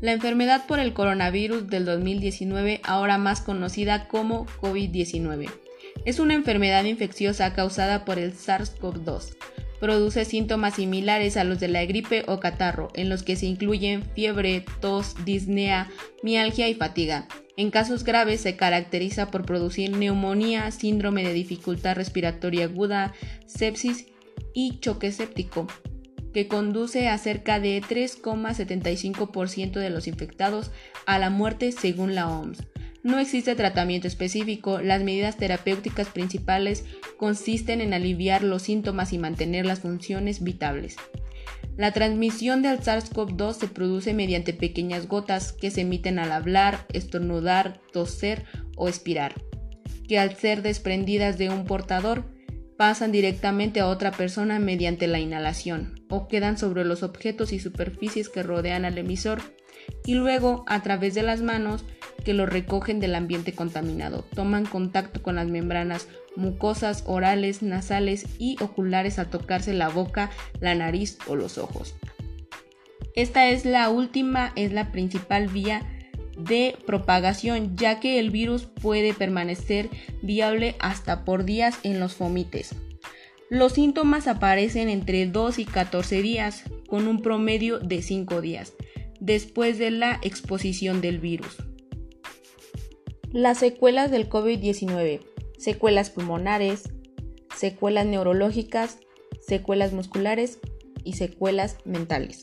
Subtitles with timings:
[0.00, 5.50] La enfermedad por el coronavirus del 2019, ahora más conocida como COVID-19,
[6.04, 9.34] es una enfermedad infecciosa causada por el SARS-CoV-2.
[9.80, 14.04] Produce síntomas similares a los de la gripe o catarro, en los que se incluyen
[14.14, 15.90] fiebre, tos, disnea,
[16.22, 17.26] mialgia y fatiga.
[17.56, 23.14] En casos graves se caracteriza por producir neumonía, síndrome de dificultad respiratoria aguda,
[23.46, 24.06] sepsis
[24.54, 25.66] y choque séptico
[26.32, 30.70] que conduce a cerca de 3,75% de los infectados
[31.06, 32.58] a la muerte según la OMS.
[33.02, 36.84] No existe tratamiento específico, las medidas terapéuticas principales
[37.16, 40.96] consisten en aliviar los síntomas y mantener las funciones vitales.
[41.76, 47.80] La transmisión del SARS-CoV-2 se produce mediante pequeñas gotas que se emiten al hablar, estornudar,
[47.92, 48.44] toser
[48.76, 49.34] o expirar,
[50.08, 52.24] que al ser desprendidas de un portador
[52.78, 58.28] pasan directamente a otra persona mediante la inhalación o quedan sobre los objetos y superficies
[58.28, 59.42] que rodean al emisor
[60.06, 61.84] y luego a través de las manos
[62.24, 64.22] que lo recogen del ambiente contaminado.
[64.32, 66.06] Toman contacto con las membranas
[66.36, 71.96] mucosas, orales, nasales y oculares al tocarse la boca, la nariz o los ojos.
[73.16, 75.82] Esta es la última, es la principal vía
[76.38, 79.90] de propagación, ya que el virus puede permanecer
[80.22, 82.74] viable hasta por días en los fomites.
[83.50, 88.74] Los síntomas aparecen entre 2 y 14 días, con un promedio de 5 días,
[89.20, 91.56] después de la exposición del virus.
[93.32, 95.20] Las secuelas del COVID-19,
[95.58, 96.90] secuelas pulmonares,
[97.54, 98.98] secuelas neurológicas,
[99.40, 100.60] secuelas musculares
[101.04, 102.42] y secuelas mentales.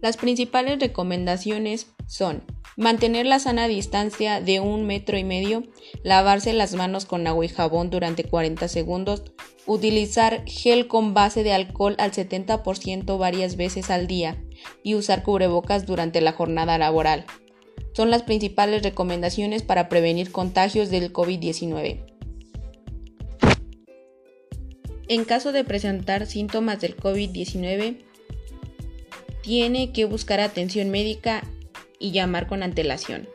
[0.00, 2.42] Las principales recomendaciones son
[2.76, 5.64] mantener la sana distancia de un metro y medio,
[6.04, 9.24] lavarse las manos con agua y jabón durante 40 segundos,
[9.66, 14.42] utilizar gel con base de alcohol al 70% varias veces al día
[14.84, 17.26] y usar cubrebocas durante la jornada laboral.
[17.94, 22.04] Son las principales recomendaciones para prevenir contagios del COVID-19.
[25.08, 28.04] En caso de presentar síntomas del COVID-19,
[29.42, 31.42] tiene que buscar atención médica
[31.98, 33.28] y llamar con antelación.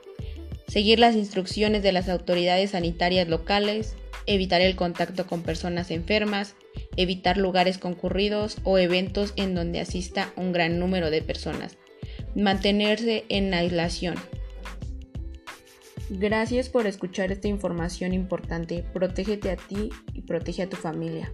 [0.67, 6.55] Seguir las instrucciones de las autoridades sanitarias locales, evitar el contacto con personas enfermas,
[6.95, 11.77] evitar lugares concurridos o eventos en donde asista un gran número de personas.
[12.35, 14.15] Mantenerse en aislación.
[16.09, 18.83] Gracias por escuchar esta información importante.
[18.93, 21.31] Protégete a ti y protege a tu familia.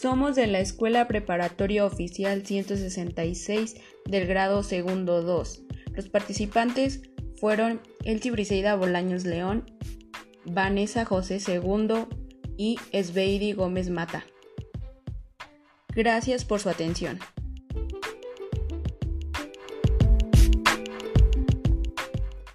[0.00, 5.62] Somos de la Escuela Preparatoria Oficial 166 del grado segundo 2.
[5.92, 7.02] Los participantes
[7.40, 9.64] fueron Elsie Briseida Bolaños León,
[10.44, 12.06] Vanessa José II
[12.56, 14.24] y Esbeidi Gómez Mata.
[15.96, 17.18] Gracias por su atención.